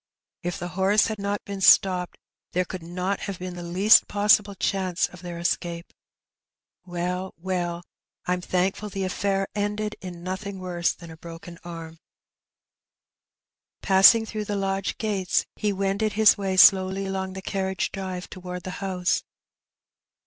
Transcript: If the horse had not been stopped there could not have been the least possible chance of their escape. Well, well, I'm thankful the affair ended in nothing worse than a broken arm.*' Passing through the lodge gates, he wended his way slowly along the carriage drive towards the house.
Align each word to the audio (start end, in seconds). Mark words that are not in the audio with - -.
If 0.41 0.57
the 0.57 0.69
horse 0.69 1.05
had 1.05 1.19
not 1.19 1.45
been 1.45 1.61
stopped 1.61 2.17
there 2.53 2.65
could 2.65 2.81
not 2.81 3.19
have 3.19 3.37
been 3.37 3.55
the 3.55 3.61
least 3.61 4.07
possible 4.07 4.55
chance 4.55 5.07
of 5.07 5.21
their 5.21 5.37
escape. 5.37 5.93
Well, 6.87 7.35
well, 7.37 7.83
I'm 8.25 8.41
thankful 8.41 8.89
the 8.89 9.03
affair 9.03 9.47
ended 9.53 9.95
in 10.01 10.23
nothing 10.23 10.57
worse 10.57 10.91
than 10.91 11.11
a 11.11 11.17
broken 11.17 11.59
arm.*' 11.63 11.99
Passing 13.83 14.25
through 14.25 14.45
the 14.45 14.55
lodge 14.55 14.97
gates, 14.97 15.45
he 15.55 15.71
wended 15.71 16.13
his 16.13 16.35
way 16.35 16.57
slowly 16.57 17.05
along 17.05 17.33
the 17.33 17.41
carriage 17.43 17.91
drive 17.91 18.27
towards 18.27 18.63
the 18.63 18.71
house. 18.81 19.21